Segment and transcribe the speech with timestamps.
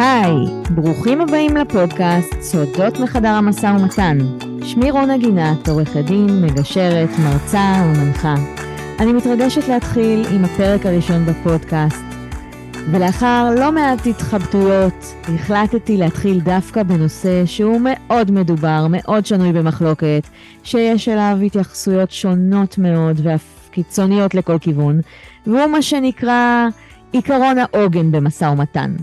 [0.00, 0.34] היי,
[0.70, 4.18] ברוכים הבאים לפודקאסט סודות מחדר המשא ומתן.
[4.62, 8.34] שמי רונה גינת, עורכת דין, מגשרת, מרצה ומנחה.
[8.98, 12.02] אני מתרגשת להתחיל עם הפרק הראשון בפודקאסט,
[12.90, 20.22] ולאחר לא מעט התחבטויות, החלטתי להתחיל דווקא בנושא שהוא מאוד מדובר, מאוד שנוי במחלוקת,
[20.62, 25.00] שיש אליו התייחסויות שונות מאוד ואף קיצוניות לכל כיוון,
[25.46, 26.66] והוא מה שנקרא
[27.12, 28.94] עיקרון העוגן במשא ומתן.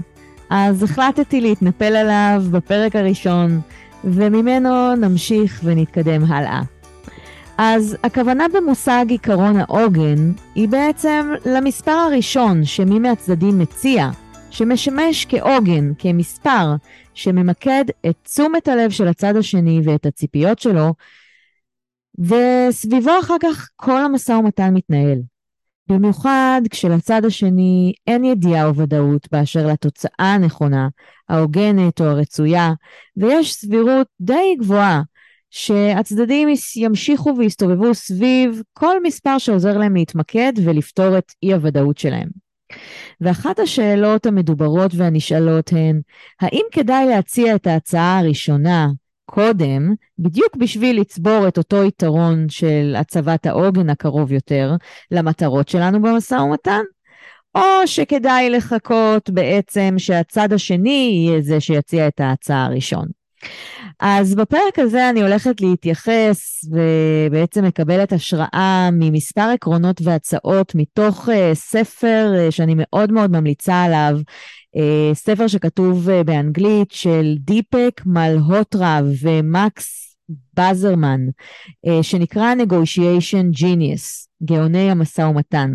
[0.49, 3.61] אז החלטתי להתנפל עליו בפרק הראשון,
[4.03, 6.61] וממנו נמשיך ונתקדם הלאה.
[7.57, 14.09] אז הכוונה במושג עיקרון העוגן היא בעצם למספר הראשון שמי מהצדדים מציע,
[14.51, 16.75] שמשמש כעוגן, כמספר,
[17.13, 20.93] שממקד את תשומת הלב של הצד השני ואת הציפיות שלו,
[22.19, 25.19] וסביבו אחר כך כל המשא ומתן מתנהל.
[25.87, 30.87] במיוחד כשלצד השני אין ידיעה או ודאות באשר לתוצאה הנכונה,
[31.29, 32.73] ההוגנת או הרצויה,
[33.17, 35.01] ויש סבירות די גבוהה
[35.49, 42.27] שהצדדים ימשיכו ויסתובבו סביב כל מספר שעוזר להם להתמקד ולפתור את אי הוודאות שלהם.
[43.21, 46.01] ואחת השאלות המדוברות והנשאלות הן,
[46.41, 48.87] האם כדאי להציע את ההצעה הראשונה
[49.25, 54.75] קודם, בדיוק בשביל לצבור את אותו יתרון של הצבת העוגן הקרוב יותר
[55.11, 56.81] למטרות שלנו במשא ומתן,
[57.55, 63.24] או שכדאי לחכות בעצם שהצד השני יהיה זה שיציע את ההצעה הראשון.
[63.99, 72.33] אז בפרק הזה אני הולכת להתייחס ובעצם מקבלת השראה ממספר עקרונות והצעות מתוך uh, ספר
[72.35, 74.17] uh, שאני מאוד מאוד ממליצה עליו,
[74.75, 74.79] uh,
[75.13, 80.01] ספר שכתוב באנגלית של דיפק מלהוטרה ומקס
[80.53, 81.21] בזרמן,
[82.01, 85.71] שנקרא Negotiation Genius, גאוני המשא ומתן.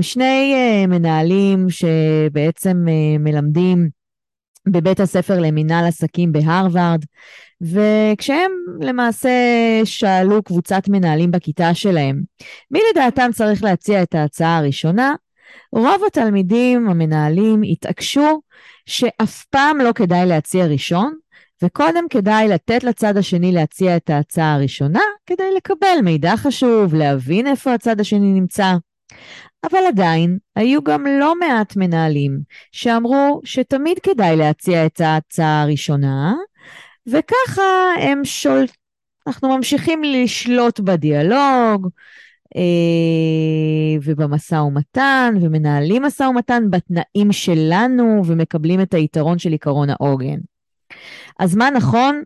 [0.00, 0.54] שני
[0.88, 2.76] מנהלים שבעצם
[3.18, 3.88] מלמדים
[4.68, 7.04] בבית הספר למינהל עסקים בהרווארד,
[7.60, 9.30] וכשהם למעשה
[9.84, 12.22] שאלו קבוצת מנהלים בכיתה שלהם,
[12.70, 15.14] מי לדעתם צריך להציע את ההצעה הראשונה,
[15.72, 18.40] רוב התלמידים, המנהלים, התעקשו
[18.86, 21.14] שאף פעם לא כדאי להציע ראשון,
[21.62, 27.74] וקודם כדאי לתת לצד השני להציע את ההצעה הראשונה, כדי לקבל מידע חשוב, להבין איפה
[27.74, 28.74] הצד השני נמצא.
[29.64, 32.40] אבל עדיין, היו גם לא מעט מנהלים
[32.72, 36.34] שאמרו שתמיד כדאי להציע את ההצעה הראשונה,
[37.06, 37.62] וככה
[38.00, 38.64] הם שול...
[39.26, 41.88] אנחנו ממשיכים לשלוט בדיאלוג
[42.56, 50.38] אה, ובמשא ומתן, ומנהלים משא ומתן בתנאים שלנו, ומקבלים את היתרון של עקרון העוגן.
[51.38, 52.22] אז מה נכון?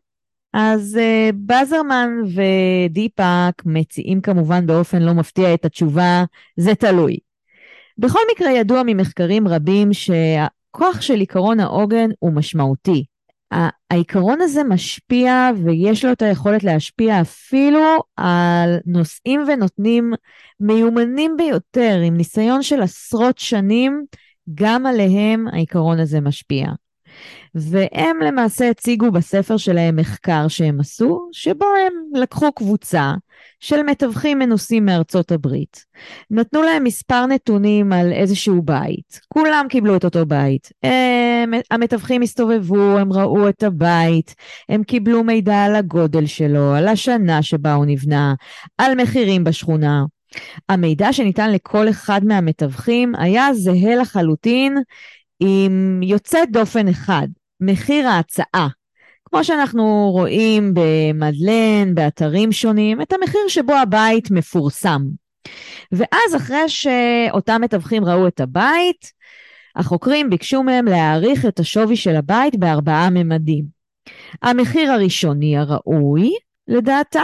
[0.61, 6.25] אז uh, בזרמן ודיפאק מציעים כמובן באופן לא מפתיע את התשובה,
[6.57, 7.19] זה תלוי.
[7.99, 13.05] בכל מקרה ידוע ממחקרים רבים שהכוח של עיקרון העוגן הוא משמעותי.
[13.91, 17.81] העיקרון הזה משפיע ויש לו את היכולת להשפיע אפילו
[18.17, 20.13] על נושאים ונותנים
[20.61, 24.05] מיומנים ביותר, עם ניסיון של עשרות שנים,
[24.55, 26.67] גם עליהם העיקרון הזה משפיע.
[27.55, 33.13] והם למעשה הציגו בספר שלהם מחקר שהם עשו, שבו הם לקחו קבוצה
[33.61, 35.85] של מתווכים מנוסים מארצות הברית.
[36.31, 39.21] נתנו להם מספר נתונים על איזשהו בית.
[39.29, 40.73] כולם קיבלו את אותו בית.
[40.83, 44.35] הם, המתווכים הסתובבו, הם ראו את הבית,
[44.69, 48.35] הם קיבלו מידע על הגודל שלו, על השנה שבה הוא נבנה,
[48.79, 50.05] על מחירים בשכונה.
[50.69, 54.79] המידע שניתן לכל אחד מהמתווכים היה זהה לחלוטין
[55.41, 57.29] עם יוצא דופן אחד,
[57.61, 58.69] מחיר ההצעה.
[59.25, 65.03] כמו שאנחנו רואים במדלן, באתרים שונים, את המחיר שבו הבית מפורסם.
[65.93, 69.13] ואז אחרי שאותם מתווכים ראו את הבית,
[69.77, 73.65] החוקרים ביקשו מהם להעריך את השווי של הבית בארבעה ממדים.
[74.43, 76.33] המחיר הראשוני הראוי,
[76.69, 77.21] לדעתם,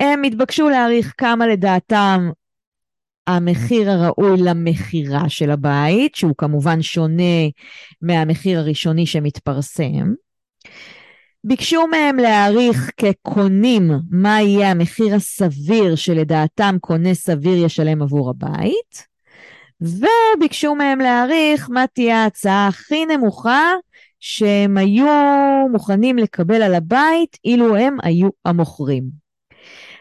[0.00, 2.30] הם התבקשו להעריך כמה לדעתם
[3.26, 7.48] המחיר הראוי למכירה של הבית, שהוא כמובן שונה
[8.02, 10.12] מהמחיר הראשוני שמתפרסם.
[11.44, 19.06] ביקשו מהם להעריך כקונים מה יהיה המחיר הסביר שלדעתם קונה סביר ישלם עבור הבית,
[19.80, 23.72] וביקשו מהם להעריך מה תהיה ההצעה הכי נמוכה
[24.20, 25.06] שהם היו
[25.72, 29.04] מוכנים לקבל על הבית אילו הם היו המוכרים.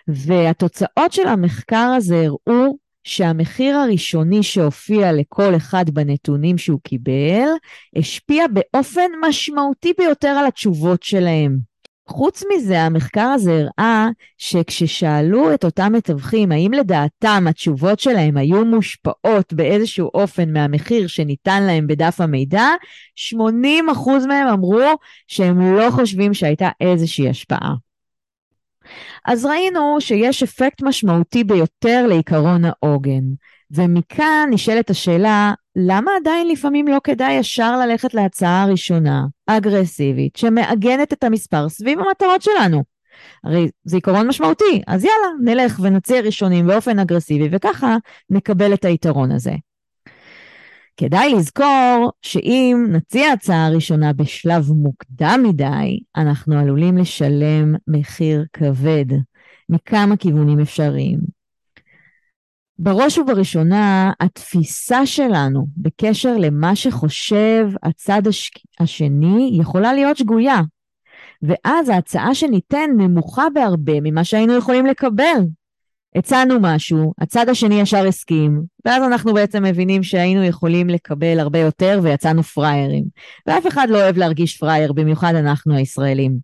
[0.07, 7.49] והתוצאות של המחקר הזה הראו שהמחיר הראשוני שהופיע לכל אחד בנתונים שהוא קיבל,
[7.95, 11.71] השפיע באופן משמעותי ביותר על התשובות שלהם.
[12.11, 19.53] חוץ מזה, המחקר הזה הראה שכששאלו את אותם מתווכים האם לדעתם התשובות שלהם היו מושפעות
[19.53, 22.67] באיזשהו אופן מהמחיר שניתן להם בדף המידע,
[23.15, 24.83] 80% מהם אמרו
[25.27, 27.73] שהם לא חושבים שהייתה איזושהי השפעה.
[29.25, 33.23] אז ראינו שיש אפקט משמעותי ביותר לעיקרון העוגן,
[33.71, 41.23] ומכאן נשאלת השאלה, למה עדיין לפעמים לא כדאי ישר ללכת להצעה הראשונה, אגרסיבית, שמעגנת את
[41.23, 42.83] המספר סביב המטרות שלנו?
[43.43, 47.97] הרי זה עיקרון משמעותי, אז יאללה, נלך ונציע ראשונים באופן אגרסיבי, וככה
[48.29, 49.51] נקבל את היתרון הזה.
[50.97, 59.05] כדאי לזכור שאם נציע הצעה ראשונה בשלב מוקדם מדי, אנחנו עלולים לשלם מחיר כבד
[59.69, 61.19] מכמה כיוונים אפשריים.
[62.79, 68.51] בראש ובראשונה, התפיסה שלנו בקשר למה שחושב הצד הש...
[68.79, 70.61] השני יכולה להיות שגויה,
[71.41, 75.41] ואז ההצעה שניתן נמוכה בהרבה ממה שהיינו יכולים לקבל.
[76.15, 81.99] הצענו משהו, הצד השני ישר הסכים, ואז אנחנו בעצם מבינים שהיינו יכולים לקבל הרבה יותר
[82.03, 83.03] ויצאנו פראיירים.
[83.47, 86.37] ואף אחד לא אוהב להרגיש פראייר, במיוחד אנחנו הישראלים.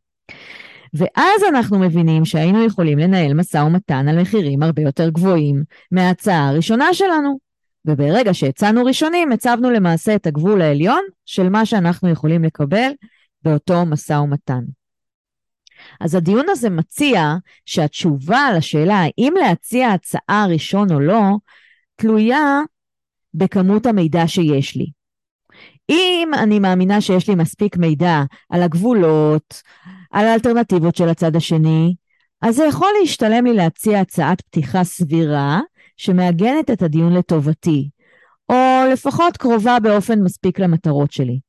[0.94, 6.94] ואז אנחנו מבינים שהיינו יכולים לנהל משא ומתן על מחירים הרבה יותר גבוהים מההצעה הראשונה
[6.94, 7.38] שלנו.
[7.86, 12.90] וברגע שהצענו ראשונים, הצבנו למעשה את הגבול העליון של מה שאנחנו יכולים לקבל
[13.44, 14.62] באותו משא ומתן.
[16.00, 17.36] אז הדיון הזה מציע
[17.66, 21.38] שהתשובה לשאלה האם להציע הצעה ראשון או לא,
[21.96, 22.62] תלויה
[23.34, 24.86] בכמות המידע שיש לי.
[25.90, 29.62] אם אני מאמינה שיש לי מספיק מידע על הגבולות,
[30.12, 31.96] על האלטרנטיבות של הצד השני,
[32.42, 35.60] אז זה יכול להשתלם לי להציע הצעת פתיחה סבירה
[35.98, 37.90] שמעגנת את הדיון לטובתי,
[38.50, 38.56] או
[38.94, 41.40] לפחות קרובה באופן מספיק למטרות שלי.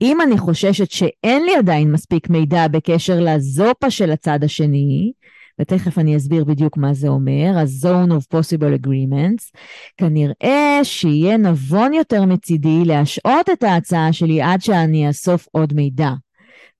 [0.00, 5.12] אם אני חוששת שאין לי עדיין מספיק מידע בקשר לזופה של הצד השני,
[5.60, 9.58] ותכף אני אסביר בדיוק מה זה אומר, ה-Zone of Possible Agreements,
[9.96, 16.10] כנראה שיהיה נבון יותר מצידי להשעות את ההצעה שלי עד שאני אאסוף עוד מידע.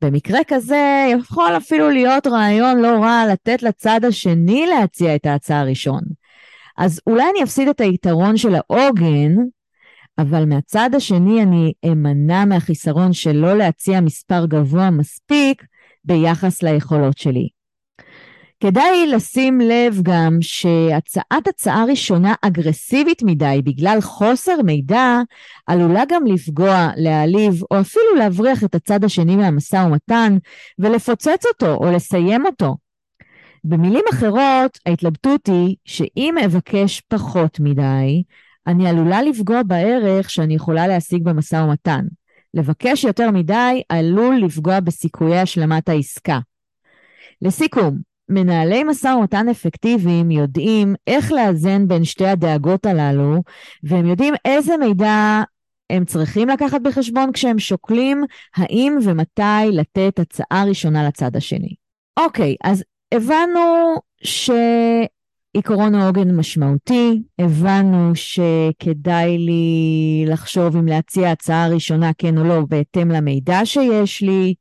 [0.02, 6.02] במקרה כזה יכול אפילו להיות רעיון לא רע לתת לצד השני להציע את ההצעה הראשון.
[6.78, 9.34] אז אולי אני אפסיד את היתרון של העוגן,
[10.23, 15.63] אבל מהצד השני אני אמנע מהחיסרון של לא להציע מספר גבוה מספיק
[16.05, 17.49] ביחס ליכולות שלי.
[18.61, 25.21] כדאי לשים לב גם שהצעת הצעה ראשונה אגרסיבית מדי בגלל חוסר מידע
[25.67, 30.37] עלולה גם לפגוע, להעליב או אפילו להבריח את הצד השני מהמשא ומתן
[30.79, 32.77] ולפוצץ אותו או לסיים אותו.
[33.65, 38.23] במילים אחרות, ההתלבטות היא שאם אבקש פחות מדי,
[38.67, 42.05] אני עלולה לפגוע בערך שאני יכולה להשיג במשא ומתן.
[42.55, 46.38] לבקש יותר מדי עלול לפגוע בסיכויי השלמת העסקה.
[47.43, 47.99] לסיכום,
[48.29, 53.43] מנהלי משא ומתן אפקטיביים יודעים איך לאזן בין שתי הדאגות הללו,
[53.82, 55.43] והם יודעים איזה מידע
[55.91, 58.25] הם צריכים לקחת בחשבון כשהם שוקלים
[58.56, 61.75] האם ומתי לתת הצעה ראשונה לצד השני.
[62.19, 63.94] אוקיי, אז הבנו
[65.56, 73.10] שעקרון העוגן משמעותי, הבנו שכדאי לי לחשוב אם להציע הצעה ראשונה כן או לא בהתאם
[73.10, 74.54] למידע שיש לי.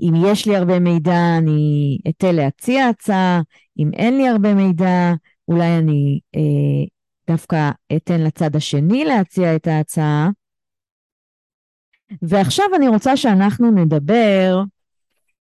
[0.00, 3.40] אם יש לי הרבה מידע, אני אתן להציע הצעה,
[3.78, 5.12] אם אין לי הרבה מידע,
[5.48, 6.86] אולי אני אה,
[7.30, 10.28] דווקא אתן לצד השני להציע את ההצעה.
[12.22, 14.62] ועכשיו אני רוצה שאנחנו נדבר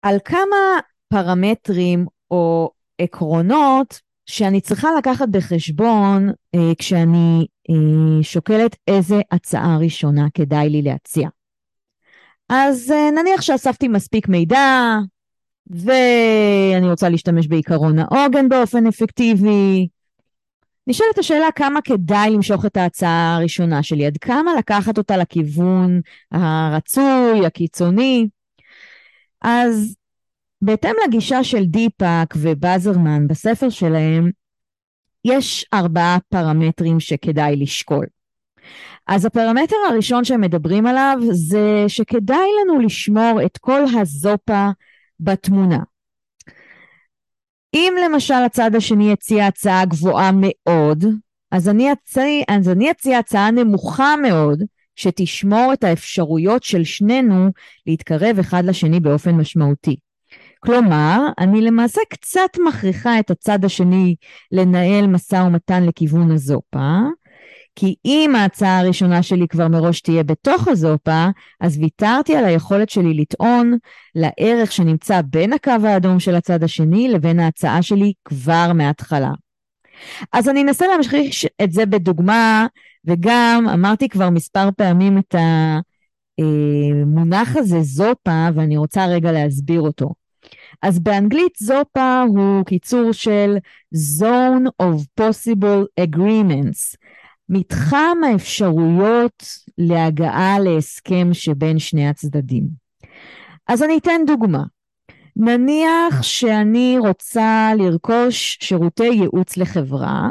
[0.03, 4.01] על כמה פרמטרים או עקרונות
[4.31, 11.29] שאני צריכה לקחת בחשבון אה, כשאני אה, שוקלת איזה הצעה ראשונה כדאי לי להציע.
[12.49, 14.99] אז אה, נניח שאספתי מספיק מידע,
[15.71, 19.89] ואני רוצה להשתמש בעיקרון העוגן באופן אפקטיבי.
[20.87, 26.01] נשאלת השאלה כמה כדאי למשוך את ההצעה הראשונה שלי, עד כמה לקחת אותה לכיוון
[26.33, 28.29] הרצוי, הקיצוני.
[29.43, 29.95] אז
[30.63, 34.31] בהתאם לגישה של דיפאק ובאזרמן בספר שלהם,
[35.25, 38.07] יש ארבעה פרמטרים שכדאי לשקול.
[39.07, 44.69] אז הפרמטר הראשון שהם מדברים עליו זה שכדאי לנו לשמור את כל ה ZOPA
[45.21, 45.79] בתמונה.
[47.75, 51.05] אם למשל הצד השני יציע הצעה גבוהה מאוד,
[51.51, 54.63] אז אני אציע, אז אני אציע הצעה נמוכה מאוד,
[54.97, 57.51] שתשמור את האפשרויות של שנינו
[57.87, 59.97] להתקרב אחד לשני באופן משמעותי.
[60.61, 64.15] כלומר, אני למעשה קצת מכריחה את הצד השני
[64.53, 66.99] לנהל משא ומתן לכיוון הזופה,
[67.77, 71.27] כי אם ההצעה הראשונה שלי כבר מראש תהיה בתוך הזופה,
[71.61, 73.77] אז ויתרתי על היכולת שלי לטעון
[74.15, 79.31] לערך שנמצא בין הקו האדום של הצד השני לבין ההצעה שלי כבר מההתחלה.
[80.33, 82.67] אז אני אנסה להמשיך את זה בדוגמה,
[83.05, 85.35] וגם אמרתי כבר מספר פעמים את
[86.39, 90.20] המונח הזה זופה, ואני רוצה רגע להסביר אותו.
[90.83, 93.57] אז באנגלית זופה הוא קיצור של
[94.21, 96.97] Zone of Possible Agreements,
[97.49, 99.45] מתחם האפשרויות
[99.79, 102.65] להגעה להסכם שבין שני הצדדים.
[103.69, 104.63] אז אני אתן דוגמה.
[105.37, 110.29] נניח שאני רוצה לרכוש שירותי ייעוץ לחברה,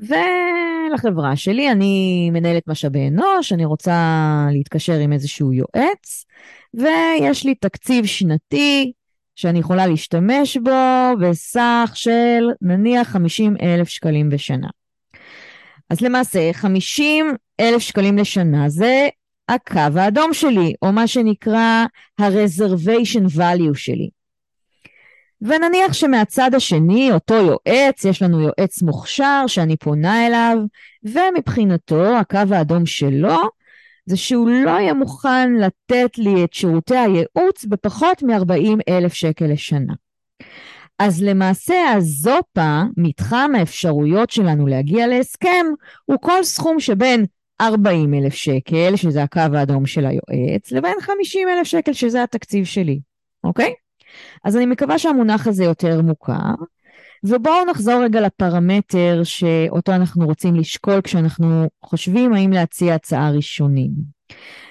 [0.00, 6.24] ולחברה שלי אני מנהלת משאבי אנוש, אני רוצה להתקשר עם איזשהו יועץ,
[6.74, 8.92] ויש לי תקציב שנתי
[9.36, 10.70] שאני יכולה להשתמש בו
[11.20, 14.68] בסך של נניח 50 אלף שקלים בשנה.
[15.90, 19.08] אז למעשה 50 אלף שקלים לשנה זה
[19.48, 21.84] הקו האדום שלי, או מה שנקרא
[22.18, 24.08] ה-reservation value שלי.
[25.42, 30.58] ונניח שמהצד השני, אותו יועץ, יש לנו יועץ מוכשר שאני פונה אליו,
[31.04, 33.36] ומבחינתו הקו האדום שלו
[34.06, 39.94] זה שהוא לא יהיה מוכן לתת לי את שירותי הייעוץ בפחות מ-40 אלף שקל לשנה.
[40.98, 45.66] אז למעשה הזופה, מתחם האפשרויות שלנו להגיע להסכם,
[46.04, 47.24] הוא כל סכום שבין
[47.60, 53.00] 40 אלף שקל, שזה הקו האדום של היועץ, לבין 50 אלף שקל, שזה התקציב שלי,
[53.44, 53.74] אוקיי?
[54.44, 56.54] אז אני מקווה שהמונח הזה יותר מוכר.
[57.24, 63.90] ובואו נחזור רגע לפרמטר שאותו אנחנו רוצים לשקול כשאנחנו חושבים האם להציע הצעה ראשונים.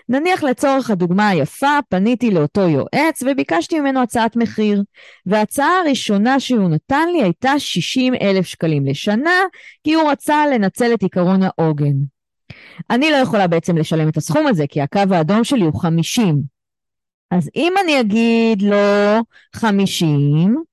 [0.09, 4.83] נניח לצורך הדוגמה היפה, פניתי לאותו יועץ וביקשתי ממנו הצעת מחיר,
[5.25, 9.39] וההצעה הראשונה שהוא נתן לי הייתה 60 אלף שקלים לשנה,
[9.83, 11.93] כי הוא רצה לנצל את עקרון העוגן.
[12.89, 16.41] אני לא יכולה בעצם לשלם את הסכום הזה, כי הקו האדום שלי הוא 50.
[17.31, 18.77] אז אם אני אגיד לו
[19.55, 20.63] 50,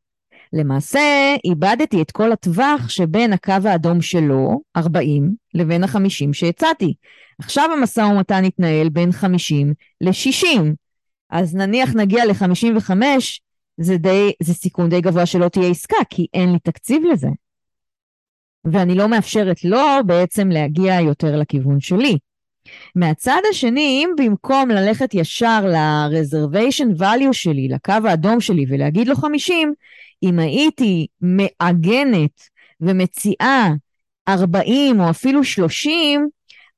[0.53, 6.95] למעשה איבדתי את כל הטווח שבין הקו האדום שלו, 40, לבין ה-50 שהצעתי.
[7.39, 10.61] עכשיו המשא ומתן יתנהל בין 50 ל-60.
[11.31, 12.91] אז נניח נגיע ל-55,
[13.77, 13.97] זה,
[14.43, 17.29] זה סיכון די גבוה שלא תהיה עסקה, כי אין לי תקציב לזה.
[18.65, 22.19] ואני לא מאפשרת לו בעצם להגיע יותר לכיוון שלי.
[22.95, 29.75] מהצד השני, אם במקום ללכת ישר ל-reservation value שלי, לקו האדום שלי, ולהגיד לו 50,
[30.23, 32.49] אם הייתי מעגנת
[32.81, 33.71] ומציעה
[34.29, 36.29] 40 או אפילו 30,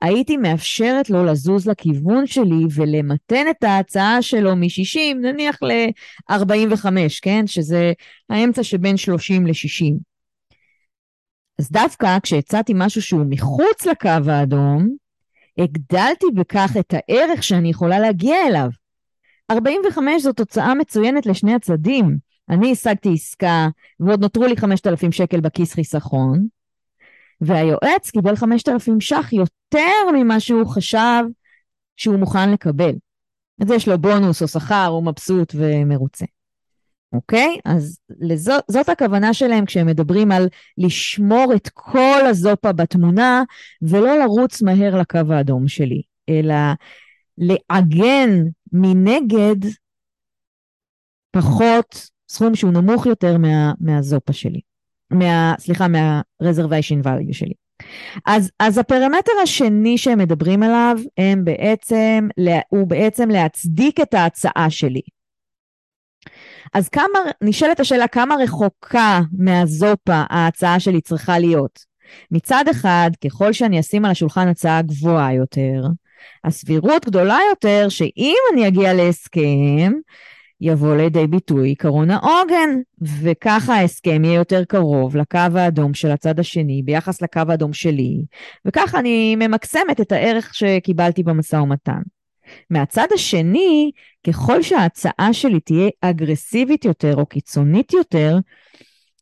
[0.03, 6.87] הייתי מאפשרת לו לזוז לכיוון שלי ולמתן את ההצעה שלו מ-60, נניח ל-45,
[7.23, 7.47] כן?
[7.47, 7.93] שזה
[8.31, 9.95] האמצע שבין 30 ל-60.
[11.59, 14.97] אז דווקא כשהצעתי משהו שהוא מחוץ לקו האדום,
[15.59, 18.69] הגדלתי בכך את הערך שאני יכולה להגיע אליו.
[19.51, 22.17] 45 זו תוצאה מצוינת לשני הצדדים.
[22.51, 23.69] אני השגתי עסקה
[24.01, 26.47] ועוד נותרו לי 5,000 שקל בכיס חיסכון,
[27.41, 31.25] והיועץ קיבל 5,000 ש"ח יותר ממה שהוא חשב
[31.97, 32.93] שהוא מוכן לקבל.
[33.63, 36.25] אז יש לו בונוס או שכר, הוא מבסוט ומרוצה.
[37.13, 37.59] אוקיי?
[37.65, 40.49] אז לזאת, זאת הכוונה שלהם כשהם מדברים על
[40.79, 43.43] לשמור את כל הזופה בתמונה
[43.83, 46.55] ולא לרוץ מהר לקו האדום שלי, אלא
[47.39, 48.31] לעגן
[48.73, 49.71] מנגד
[51.31, 54.61] פחות סכום שהוא נמוך יותר מה, מהזופה שלי,
[55.11, 57.54] מה, סליחה, מה-reservation value שלי.
[58.26, 62.28] אז, אז הפרמטר השני שהם מדברים עליו, הם בעצם,
[62.69, 65.00] הוא בעצם להצדיק את ההצעה שלי.
[66.75, 71.95] אז כמה, נשאלת השאלה כמה רחוקה מהזופה ההצעה שלי צריכה להיות.
[72.31, 75.83] מצד אחד, ככל שאני אשים על השולחן הצעה גבוהה יותר,
[76.45, 79.93] הסבירות גדולה יותר שאם אני אגיע להסכם,
[80.64, 82.71] יבוא לידי ביטוי עקרון העוגן,
[83.23, 88.25] וככה ההסכם יהיה יותר קרוב לקו האדום של הצד השני ביחס לקו האדום שלי,
[88.64, 92.00] וככה אני ממקסמת את הערך שקיבלתי במשא ומתן.
[92.71, 93.90] מהצד השני,
[94.26, 98.38] ככל שההצעה שלי תהיה אגרסיבית יותר או קיצונית יותר,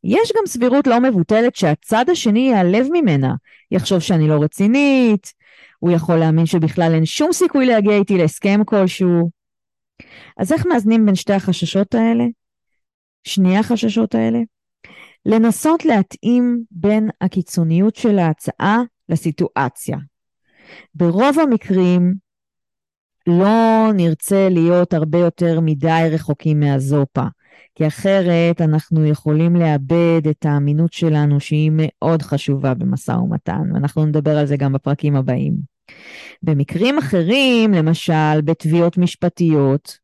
[0.05, 3.35] יש גם סבירות לא מבוטלת שהצד השני ייעלב ממנה,
[3.71, 5.33] יחשוב שאני לא רצינית,
[5.79, 9.42] הוא יכול להאמין שבכלל אין שום סיכוי להגיע איתי להסכם כלשהו.
[10.37, 12.25] אז איך מאזנים בין שתי החששות האלה?
[13.25, 14.39] שני החששות האלה?
[15.27, 18.79] לנסות להתאים בין הקיצוניות של ההצעה
[19.09, 19.97] לסיטואציה.
[20.95, 22.15] ברוב המקרים
[23.27, 27.25] לא נרצה להיות הרבה יותר מדי רחוקים מהזופה.
[27.75, 34.39] כי אחרת אנחנו יכולים לאבד את האמינות שלנו שהיא מאוד חשובה במשא ומתן, ואנחנו נדבר
[34.39, 35.72] על זה גם בפרקים הבאים.
[36.43, 39.99] במקרים אחרים, למשל בתביעות משפטיות,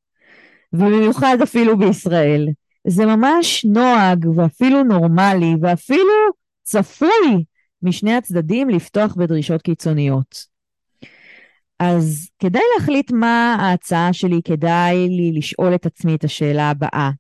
[0.73, 2.49] ובמיוחד אפילו בישראל,
[2.87, 6.13] זה ממש נוהג ואפילו נורמלי ואפילו
[6.63, 7.45] צפוי
[7.83, 10.45] משני הצדדים לפתוח בדרישות קיצוניות.
[11.79, 17.11] אז כדי להחליט מה ההצעה שלי, כדאי לי לשאול את עצמי את השאלה הבאה.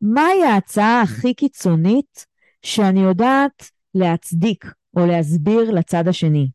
[0.00, 2.26] מהי ההצעה הכי קיצונית
[2.62, 4.64] שאני יודעת להצדיק
[4.96, 6.48] או להסביר לצד השני?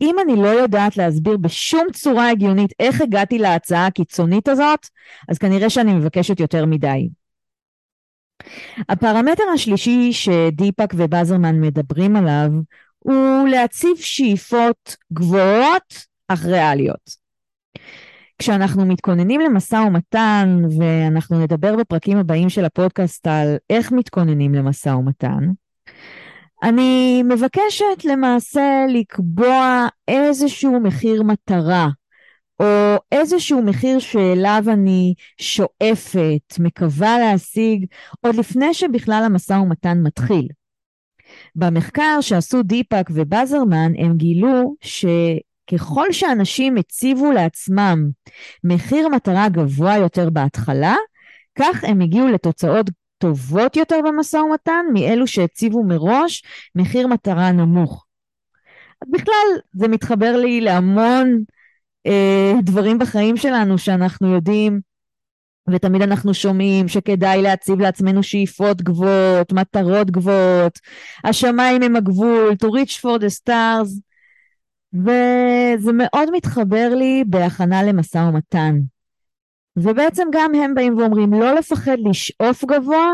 [0.00, 4.86] אם אני לא יודעת להסביר בשום צורה הגיונית איך הגעתי להצעה הקיצונית הזאת,
[5.28, 7.08] אז כנראה שאני מבקשת יותר מדי.
[8.88, 12.50] הפרמטר השלישי שדיפאק ובזרמן מדברים עליו
[12.98, 15.94] הוא להציב שאיפות גבוהות
[16.28, 17.28] אך ריאליות.
[18.38, 25.50] כשאנחנו מתכוננים למשא ומתן, ואנחנו נדבר בפרקים הבאים של הפודקאסט על איך מתכוננים למשא ומתן,
[26.62, 31.88] אני מבקשת למעשה לקבוע איזשהו מחיר מטרה,
[32.60, 37.86] או איזשהו מחיר שאליו אני שואפת, מקווה להשיג,
[38.20, 40.48] עוד לפני שבכלל המשא ומתן מתחיל.
[41.54, 48.08] במחקר שעשו דיפאק ובזרמן, הם גילו שככל שאנשים הציבו לעצמם
[48.64, 50.94] מחיר מטרה גבוה יותר בהתחלה,
[51.58, 56.42] כך הם הגיעו לתוצאות טובות יותר במשא ומתן מאלו שהציבו מראש
[56.74, 58.06] מחיר מטרה נמוך.
[59.08, 61.44] בכלל זה מתחבר לי להמון
[62.06, 64.80] אה, דברים בחיים שלנו שאנחנו יודעים
[65.70, 70.78] ותמיד אנחנו שומעים שכדאי להציב לעצמנו שאיפות גבוהות, מטרות גבוהות,
[71.24, 74.00] השמיים הם הגבול, to reach for the stars,
[74.94, 78.78] וזה מאוד מתחבר לי בהכנה למשא ומתן.
[79.82, 83.12] ובעצם גם הם באים ואומרים לא לפחד לשאוף גבוה,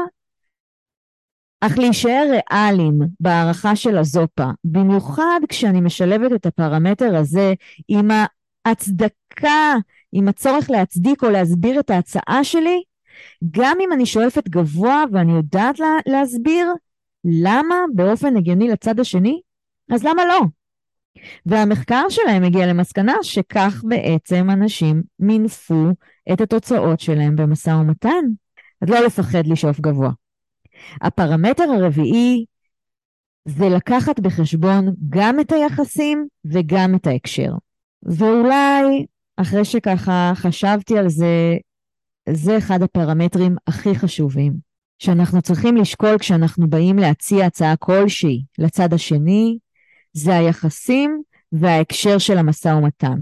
[1.61, 7.55] אך להישאר ריאליים בהערכה של הזופה, במיוחד כשאני משלבת את הפרמטר הזה
[7.89, 8.11] עם
[8.67, 9.75] ההצדקה,
[10.13, 12.83] עם הצורך להצדיק או להסביר את ההצעה שלי,
[13.51, 16.73] גם אם אני שואפת גבוה ואני יודעת לה, להסביר
[17.25, 19.41] למה באופן הגיוני לצד השני,
[19.93, 20.41] אז למה לא?
[21.47, 25.87] והמחקר שלהם הגיע למסקנה שכך בעצם אנשים מינפו
[26.33, 28.25] את התוצאות שלהם במשא ומתן.
[28.81, 30.11] אז לא לפחד לשאוף גבוה.
[31.03, 32.45] הפרמטר הרביעי
[33.49, 37.53] זה לקחת בחשבון גם את היחסים וגם את ההקשר.
[38.03, 41.57] ואולי אחרי שככה חשבתי על זה,
[42.29, 44.55] זה אחד הפרמטרים הכי חשובים
[44.99, 49.59] שאנחנו צריכים לשקול כשאנחנו באים להציע הצעה כלשהי לצד השני,
[50.15, 51.23] זה היחסים
[51.53, 53.19] וההקשר של המשא ומתן.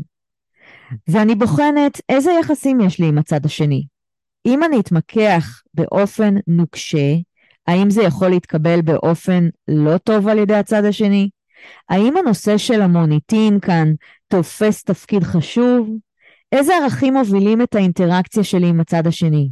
[1.08, 3.84] ואני בוחנת איזה יחסים יש לי עם הצד השני.
[4.46, 7.14] אם אני אתמקח באופן נוקשה,
[7.66, 11.28] האם זה יכול להתקבל באופן לא טוב על ידי הצד השני?
[11.88, 13.92] האם הנושא של המוניטין כאן
[14.28, 15.90] תופס תפקיד חשוב?
[16.52, 19.48] איזה ערכים מובילים את האינטראקציה שלי עם הצד השני?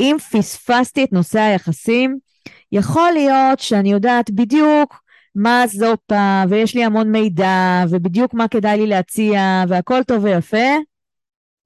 [0.00, 2.18] אם פספסתי את נושא היחסים,
[2.72, 5.00] יכול להיות שאני יודעת בדיוק
[5.34, 10.76] מה זופה, ויש לי המון מידע, ובדיוק מה כדאי לי להציע, והכל טוב ויפה.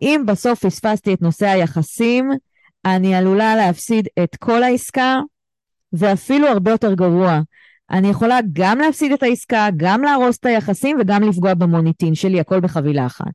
[0.02, 2.30] אם בסוף פספסתי את נושא היחסים,
[2.84, 5.20] אני עלולה להפסיד את כל העסקה,
[5.92, 7.40] ואפילו הרבה יותר גרוע.
[7.90, 12.60] אני יכולה גם להפסיד את העסקה, גם להרוס את היחסים וגם לפגוע במוניטין שלי, הכל
[12.60, 13.32] בחבילה אחת.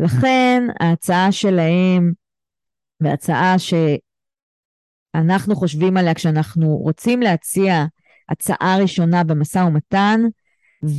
[0.00, 2.12] לכן ההצעה שלהם,
[3.00, 3.56] והצעה
[5.14, 7.84] שאנחנו חושבים עליה כשאנחנו רוצים להציע
[8.28, 10.20] הצעה ראשונה במשא ומתן,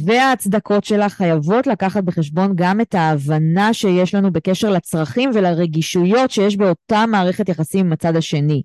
[0.06, 7.06] וההצדקות שלה חייבות לקחת בחשבון גם את ההבנה שיש לנו בקשר לצרכים ולרגישויות שיש באותה
[7.08, 8.62] מערכת יחסים עם הצד השני.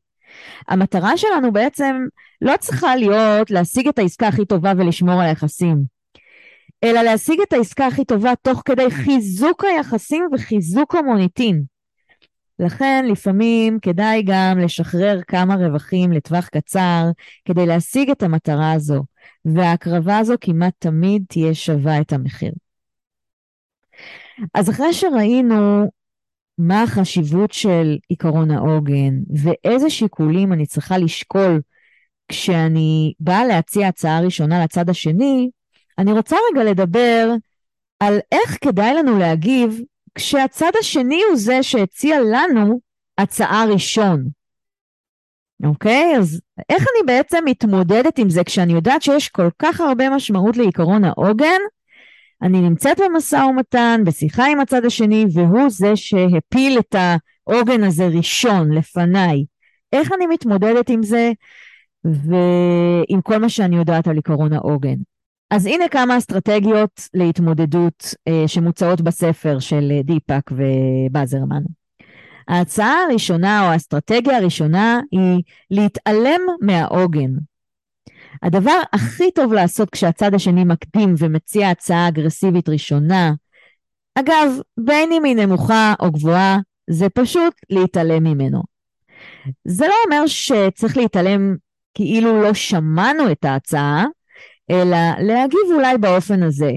[0.68, 1.96] המטרה שלנו בעצם
[2.40, 5.82] לא צריכה להיות להשיג את העסקה הכי טובה ולשמור על היחסים,
[6.84, 11.62] אלא להשיג את העסקה הכי טובה תוך כדי חיזוק היחסים וחיזוק המוניטין.
[12.60, 17.04] לכן לפעמים כדאי גם לשחרר כמה רווחים לטווח קצר
[17.44, 19.04] כדי להשיג את המטרה הזו,
[19.44, 22.52] וההקרבה הזו כמעט תמיד תהיה שווה את המחיר.
[24.54, 25.90] אז אחרי שראינו
[26.58, 31.60] מה החשיבות של עקרון העוגן ואיזה שיקולים אני צריכה לשקול
[32.28, 35.50] כשאני באה להציע הצעה ראשונה לצד השני,
[35.98, 37.34] אני רוצה רגע לדבר
[38.00, 39.80] על איך כדאי לנו להגיב
[40.14, 42.80] כשהצד השני הוא זה שהציע לנו
[43.18, 44.28] הצעה ראשון.
[45.64, 46.16] אוקיי?
[46.18, 51.04] אז איך אני בעצם מתמודדת עם זה כשאני יודעת שיש כל כך הרבה משמעות לעקרון
[51.04, 51.60] העוגן?
[52.42, 58.72] אני נמצאת במשא ומתן, בשיחה עם הצד השני, והוא זה שהפיל את העוגן הזה ראשון
[58.72, 59.44] לפניי.
[59.92, 61.32] איך אני מתמודדת עם זה
[62.04, 64.96] ועם כל מה שאני יודעת על עקרון העוגן.
[65.50, 71.62] אז הנה כמה אסטרטגיות להתמודדות אה, שמוצעות בספר של אה, דיפאק ובאזרמן.
[72.48, 77.30] ההצעה הראשונה או האסטרטגיה הראשונה היא להתעלם מהעוגן.
[78.42, 83.32] הדבר הכי טוב לעשות כשהצד השני מקדים ומציע הצעה אגרסיבית ראשונה,
[84.14, 86.58] אגב, בין אם היא נמוכה או גבוהה,
[86.90, 88.62] זה פשוט להתעלם ממנו.
[89.64, 91.56] זה לא אומר שצריך להתעלם
[91.94, 94.04] כאילו לא שמענו את ההצעה,
[94.70, 96.70] אלא להגיב אולי באופן הזה.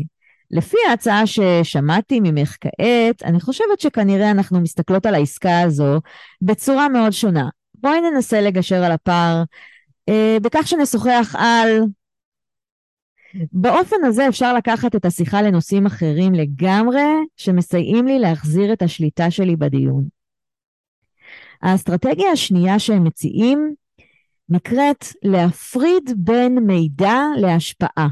[0.51, 5.99] לפי ההצעה ששמעתי ממך כעת, אני חושבת שכנראה אנחנו מסתכלות על העסקה הזו
[6.41, 7.49] בצורה מאוד שונה.
[7.75, 9.43] בואי ננסה לגשר על הפער
[10.09, 11.81] אה, בכך שנשוחח על...
[13.51, 17.03] באופן הזה אפשר לקחת את השיחה לנושאים אחרים לגמרי,
[17.37, 20.07] שמסייעים לי להחזיר את השליטה שלי בדיון.
[21.61, 23.73] האסטרטגיה השנייה שהם מציעים
[24.53, 28.07] נקראת להפריד בין מידע להשפעה.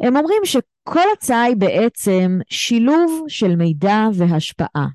[0.00, 4.86] הם אומרים שכל הצעה היא בעצם שילוב של מידע והשפעה.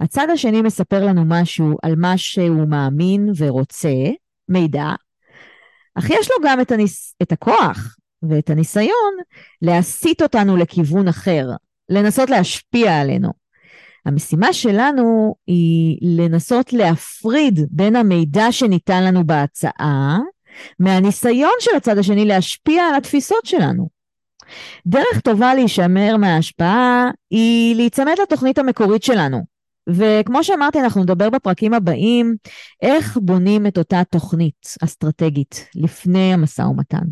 [0.00, 3.94] הצד השני מספר לנו משהו על מה שהוא מאמין ורוצה,
[4.48, 4.90] מידע,
[5.98, 7.14] אך יש לו גם את, הניס...
[7.22, 9.14] את הכוח ואת הניסיון
[9.62, 11.46] להסיט אותנו לכיוון אחר,
[11.88, 13.43] לנסות להשפיע עלינו.
[14.06, 20.18] המשימה שלנו היא לנסות להפריד בין המידע שניתן לנו בהצעה
[20.78, 23.88] מהניסיון של הצד השני להשפיע על התפיסות שלנו.
[24.86, 29.54] דרך טובה להישמר מההשפעה היא להיצמד לתוכנית המקורית שלנו.
[29.88, 32.34] וכמו שאמרתי, אנחנו נדבר בפרקים הבאים
[32.82, 37.04] איך בונים את אותה תוכנית אסטרטגית לפני המשא ומתן.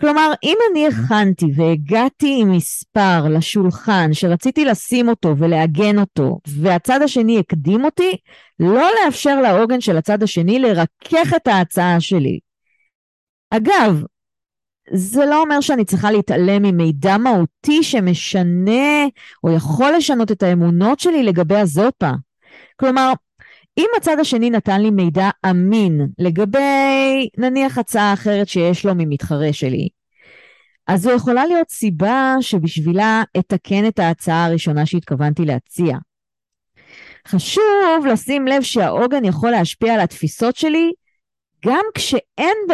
[0.00, 7.38] כלומר, אם אני הכנתי והגעתי עם מספר לשולחן שרציתי לשים אותו ולעגן אותו, והצד השני
[7.38, 8.16] הקדים אותי,
[8.60, 12.38] לא לאפשר לעוגן של הצד השני לרכך את ההצעה שלי.
[13.50, 14.02] אגב,
[14.92, 19.06] זה לא אומר שאני צריכה להתעלם ממידע מהותי שמשנה
[19.44, 22.10] או יכול לשנות את האמונות שלי לגבי הזופה.
[22.80, 23.12] כלומר,
[23.78, 29.88] אם הצד השני נתן לי מידע אמין לגבי נניח הצעה אחרת שיש לו ממתחרה שלי,
[30.86, 35.96] אז זו יכולה להיות סיבה שבשבילה אתקן את ההצעה הראשונה שהתכוונתי להציע.
[37.28, 40.92] חשוב לשים לב שהעוגן יכול להשפיע על התפיסות שלי
[41.66, 42.72] גם כשאין ב...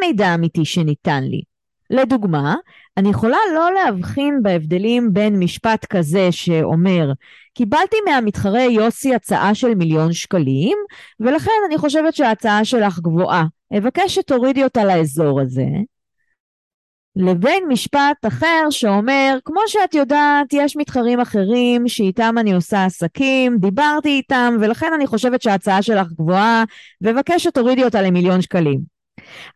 [0.00, 1.42] מידע אמיתי שניתן לי.
[1.90, 2.54] לדוגמה,
[2.96, 7.12] אני יכולה לא להבחין בהבדלים בין משפט כזה שאומר,
[7.54, 10.78] קיבלתי מהמתחרה יוסי הצעה של מיליון שקלים,
[11.20, 13.44] ולכן אני חושבת שההצעה שלך גבוהה.
[13.78, 15.66] אבקש שתורידי אותה לאזור הזה.
[17.16, 24.08] לבין משפט אחר שאומר, כמו שאת יודעת, יש מתחרים אחרים שאיתם אני עושה עסקים, דיברתי
[24.08, 26.64] איתם, ולכן אני חושבת שההצעה שלך גבוהה,
[27.00, 28.91] ואבקש שתורידי אותה למיליון שקלים.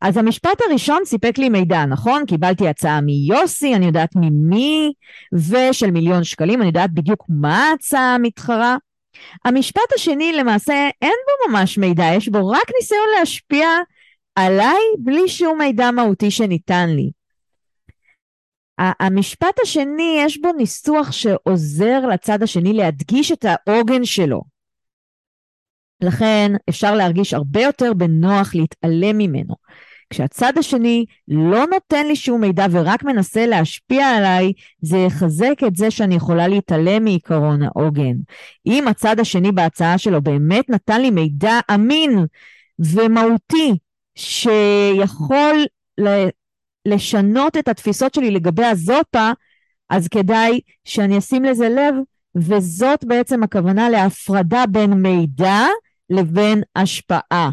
[0.00, 2.26] אז המשפט הראשון סיפק לי מידע, נכון?
[2.26, 4.92] קיבלתי הצעה מיוסי, אני יודעת ממי,
[5.32, 8.76] ושל מיליון שקלים, אני יודעת בדיוק מה ההצעה המתחרה.
[9.44, 13.68] המשפט השני למעשה אין בו ממש מידע, יש בו רק ניסיון להשפיע
[14.34, 17.10] עליי בלי שום מידע מהותי שניתן לי.
[18.78, 24.55] המשפט השני, יש בו ניסוח שעוזר לצד השני להדגיש את העוגן שלו.
[26.00, 29.54] לכן אפשר להרגיש הרבה יותר בנוח להתעלם ממנו.
[30.10, 35.90] כשהצד השני לא נותן לי שום מידע ורק מנסה להשפיע עליי, זה יחזק את זה
[35.90, 38.14] שאני יכולה להתעלם מעיקרון העוגן.
[38.66, 42.24] אם הצד השני בהצעה שלו באמת נתן לי מידע אמין
[42.78, 43.78] ומהותי,
[44.14, 45.64] שיכול
[46.86, 49.30] לשנות את התפיסות שלי לגבי הזופה,
[49.90, 51.94] אז כדאי שאני אשים לזה לב,
[52.36, 55.60] וזאת בעצם הכוונה להפרדה בין מידע
[56.10, 57.50] לבין השפעה.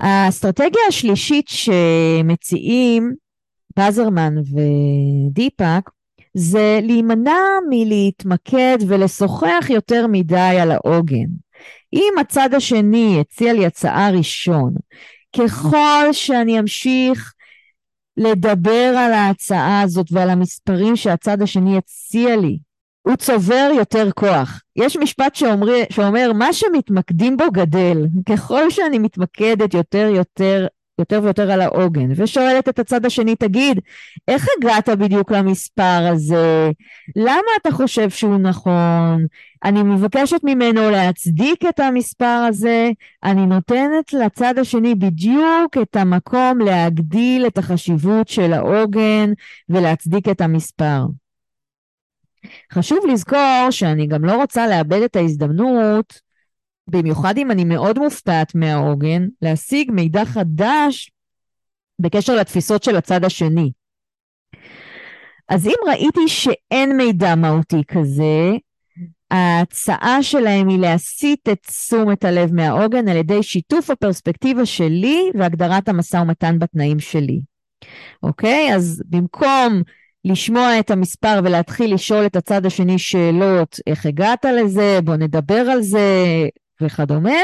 [0.00, 3.12] האסטרטגיה השלישית שמציעים
[3.74, 5.90] פזרמן ודיפאק
[6.34, 7.40] זה להימנע
[7.70, 11.26] מלהתמקד ולשוחח יותר מדי על העוגן.
[11.92, 14.74] אם הצד השני הציע לי הצעה ראשון,
[15.36, 17.34] ככל שאני אמשיך
[18.16, 22.58] לדבר על ההצעה הזאת ועל המספרים שהצד השני הציע לי,
[23.06, 24.60] הוא צובר יותר כוח.
[24.76, 28.06] יש משפט שאומר, שאומר, מה שמתמקדים בו גדל.
[28.28, 30.66] ככל שאני מתמקדת יותר יותר
[30.98, 33.80] יותר ויותר על העוגן, ושואלת את הצד השני, תגיד,
[34.28, 36.70] איך הגעת בדיוק למספר הזה?
[37.16, 39.26] למה אתה חושב שהוא נכון?
[39.64, 42.90] אני מבקשת ממנו להצדיק את המספר הזה,
[43.24, 49.32] אני נותנת לצד השני בדיוק את המקום להגדיל את החשיבות של העוגן
[49.68, 51.00] ולהצדיק את המספר.
[52.72, 56.20] חשוב לזכור שאני גם לא רוצה לאבד את ההזדמנות
[56.86, 61.10] במיוחד אם אני מאוד מופתעת מהעוגן, להשיג מידע חדש
[61.98, 63.70] בקשר לתפיסות של הצד השני.
[65.48, 68.50] אז אם ראיתי שאין מידע מהותי כזה,
[69.30, 76.16] ההצעה שלהם היא להסיט את תשומת הלב מהעוגן על ידי שיתוף הפרספקטיבה שלי והגדרת המשא
[76.16, 77.40] ומתן בתנאים שלי.
[78.22, 78.74] אוקיי?
[78.74, 79.82] אז במקום
[80.24, 85.82] לשמוע את המספר ולהתחיל לשאול את הצד השני שאלות, איך הגעת לזה, בוא נדבר על
[85.82, 86.16] זה
[86.80, 87.40] וכדומה,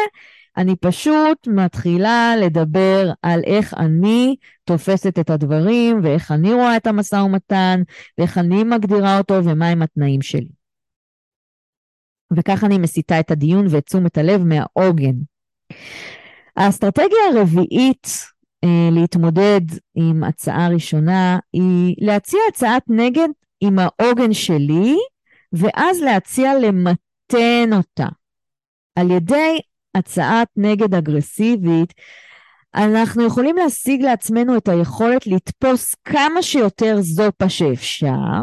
[0.57, 7.17] אני פשוט מתחילה לדבר על איך אני תופסת את הדברים ואיך אני רואה את המשא
[7.17, 7.83] ומתן
[8.19, 10.49] ואיך אני מגדירה אותו ומהם התנאים שלי.
[12.37, 15.15] וכך אני מסיטה את הדיון ואת תשומת הלב מהעוגן.
[16.57, 18.07] האסטרטגיה הרביעית
[18.93, 19.61] להתמודד
[19.95, 23.29] עם הצעה ראשונה היא להציע הצעת נגד
[23.61, 24.97] עם העוגן שלי
[25.53, 28.07] ואז להציע למתן אותה.
[28.97, 29.59] על ידי
[29.95, 31.95] הצעת נגד אגרסיבית,
[32.75, 38.43] אנחנו יכולים להשיג לעצמנו את היכולת לתפוס כמה שיותר זופה שאפשר,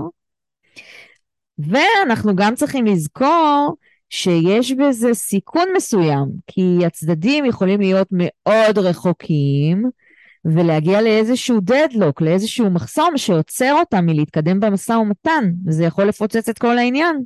[1.60, 3.78] ואנחנו גם צריכים לזכור
[4.10, 9.90] שיש בזה סיכון מסוים, כי הצדדים יכולים להיות מאוד רחוקים
[10.46, 16.78] ולהגיע לאיזשהו דדלוק, לאיזשהו מחסום שעוצר אותם מלהתקדם במשא ומתן, וזה יכול לפוצץ את כל
[16.78, 17.24] העניין.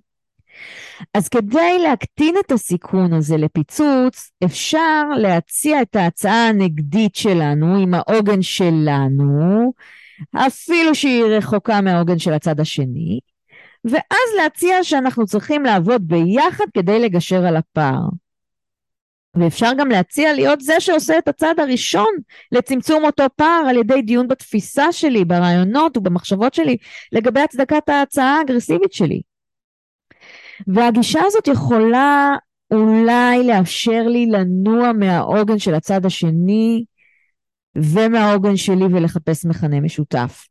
[1.13, 8.41] אז כדי להקטין את הסיכון הזה לפיצוץ, אפשר להציע את ההצעה הנגדית שלנו עם העוגן
[8.41, 9.73] שלנו,
[10.35, 13.19] אפילו שהיא רחוקה מהעוגן של הצד השני,
[13.85, 18.07] ואז להציע שאנחנו צריכים לעבוד ביחד כדי לגשר על הפער.
[19.35, 22.09] ואפשר גם להציע להיות זה שעושה את הצעד הראשון
[22.51, 26.77] לצמצום אותו פער על ידי דיון בתפיסה שלי, ברעיונות ובמחשבות שלי
[27.11, 29.21] לגבי הצדקת ההצעה האגרסיבית שלי.
[30.67, 32.35] והגישה הזאת יכולה
[32.73, 36.83] אולי לאפשר לי לנוע מהעוגן של הצד השני
[37.75, 40.47] ומהעוגן שלי ולחפש מכנה משותף.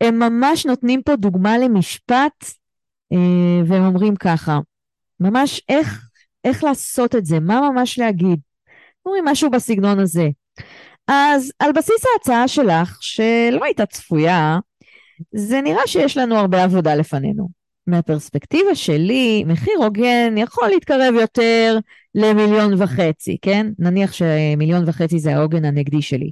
[0.00, 2.44] הם ממש נותנים פה דוגמה למשפט
[3.12, 4.58] אה, והם אומרים ככה,
[5.20, 6.09] ממש איך,
[6.44, 8.40] איך לעשות את זה, מה ממש להגיד.
[9.06, 10.28] אומרים משהו בסגנון הזה.
[11.08, 14.58] אז על בסיס ההצעה שלך, שלא הייתה צפויה,
[15.34, 17.48] זה נראה שיש לנו הרבה עבודה לפנינו.
[17.86, 21.78] מהפרספקטיבה שלי, מחיר הוגן יכול להתקרב יותר
[22.14, 23.66] למיליון וחצי, כן?
[23.78, 26.30] נניח שמיליון וחצי זה העוגן הנגדי שלי.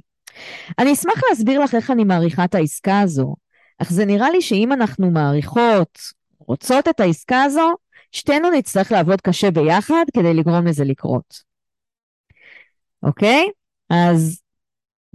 [0.79, 3.35] אני אשמח להסביר לך איך אני מעריכה את העסקה הזו,
[3.81, 5.99] אך זה נראה לי שאם אנחנו מעריכות,
[6.39, 7.73] רוצות את העסקה הזו,
[8.11, 11.49] שתינו נצטרך לעבוד קשה ביחד כדי לגרום לזה לקרות.
[13.03, 13.49] אוקיי?
[13.89, 14.41] אז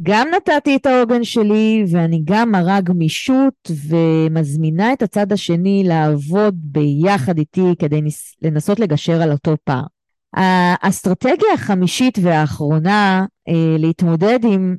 [0.02, 7.38] גם נתתי את העוגן שלי ואני גם מראה גמישות ומזמינה את הצד השני לעבוד ביחד
[7.38, 8.00] איתי כדי
[8.42, 9.84] לנסות לגשר על אותו פער.
[10.32, 14.76] האסטרטגיה החמישית והאחרונה אה, להתמודד עם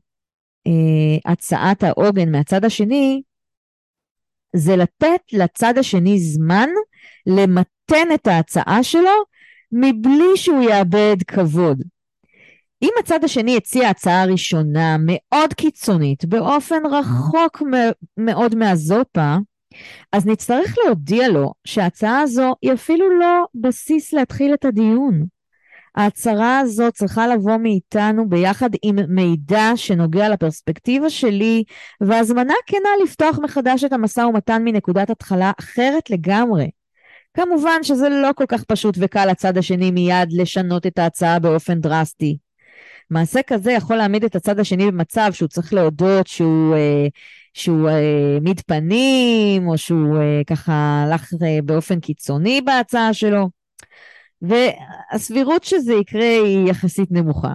[0.68, 3.22] אה, הצעת העוגן מהצד השני
[4.56, 6.70] זה לתת לצד השני זמן
[7.28, 9.24] למתן את ההצעה שלו
[9.72, 11.82] מבלי שהוא יאבד כבוד.
[12.82, 17.64] אם הצד השני הציע הצעה ראשונה מאוד קיצונית, באופן רחוק
[18.18, 19.36] מאוד מהזופה,
[20.12, 25.26] אז נצטרך להודיע לו שההצעה הזו היא אפילו לא בסיס להתחיל את הדיון.
[25.96, 31.64] ההצהרה הזו צריכה לבוא מאיתנו ביחד עם מידע שנוגע לפרספקטיבה שלי
[32.02, 36.66] והזמנה כנה לפתוח מחדש את המשא ומתן מנקודת התחלה אחרת לגמרי.
[37.36, 42.38] כמובן שזה לא כל כך פשוט וקל לצד השני מיד לשנות את ההצעה באופן דרסטי.
[43.10, 47.08] מעשה כזה יכול להעמיד את הצד השני במצב שהוא צריך להודות שהוא, אה,
[47.54, 47.94] שהוא אה,
[48.34, 53.50] העמיד פנים, או שהוא אה, ככה הלך באופן קיצוני בהצעה שלו,
[54.42, 57.54] והסבירות שזה יקרה היא יחסית נמוכה.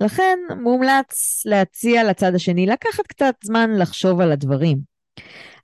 [0.00, 4.78] לכן מומלץ להציע לצד השני לקחת קצת זמן לחשוב על הדברים.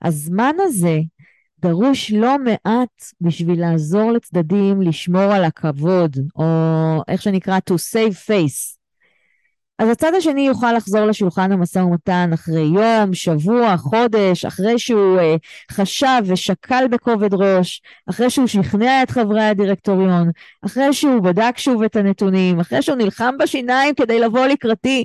[0.01, 0.99] הזמן הזה
[1.61, 6.45] דרוש לא מעט בשביל לעזור לצדדים לשמור על הכבוד, או
[7.07, 8.79] איך שנקרא to save face.
[9.79, 15.35] אז הצד השני יוכל לחזור לשולחן המשא ומתן אחרי יום, שבוע, חודש, אחרי שהוא אה,
[15.71, 20.29] חשב ושקל בכובד ראש, אחרי שהוא שכנע את חברי הדירקטוריון,
[20.65, 25.03] אחרי שהוא בדק שוב את הנתונים, אחרי שהוא נלחם בשיניים כדי לבוא לקראתי.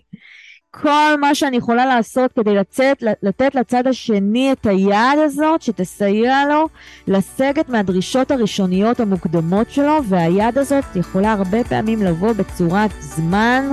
[0.83, 6.69] כל מה שאני יכולה לעשות כדי לצאת, לתת לצד השני את היד הזאת שתסייע לו
[7.09, 13.73] לסגת מהדרישות הראשוניות המוקדמות שלו והיד הזאת יכולה הרבה פעמים לבוא בצורת זמן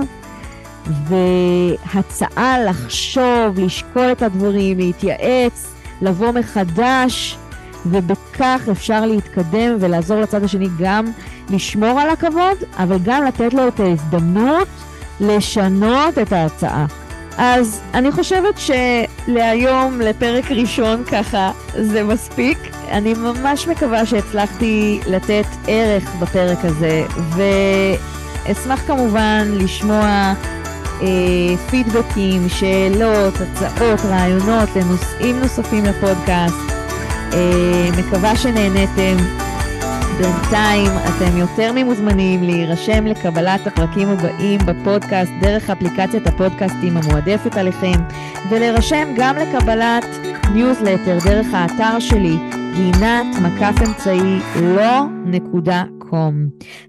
[0.86, 7.38] והצעה לחשוב, לשקול את הדברים, להתייעץ, לבוא מחדש,
[7.86, 11.04] ובכך אפשר להתקדם ולעזור לצד השני גם
[11.50, 14.68] לשמור על הכבוד, אבל גם לתת לו את ההזדמנות
[15.20, 16.86] לשנות את ההצעה.
[17.38, 22.58] אז אני חושבת שלהיום, לפרק ראשון ככה, זה מספיק.
[22.88, 27.04] אני ממש מקווה שהצלחתי לתת ערך בפרק הזה,
[28.46, 30.34] ואשמח כמובן לשמוע
[31.02, 36.72] אה, פידבקים, שאלות, הצעות, רעיונות לנושאים נוספים לפודקאסט.
[37.32, 39.16] אה, מקווה שנהניתם.
[40.18, 48.00] בינתיים אתם יותר ממוזמנים להירשם לקבלת הפרקים הבאים בפודקאסט דרך אפליקציית הפודקאסטים המועדפת עליכם,
[48.50, 50.04] ולהירשם גם לקבלת
[50.54, 52.36] ניוזלטר דרך האתר שלי,
[52.74, 54.38] גינת מקף אמצעי
[54.76, 56.34] לא נקודה com.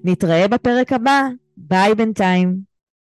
[0.03, 1.21] נתראה בפרק הבא,
[1.57, 2.72] ביי בינתיים.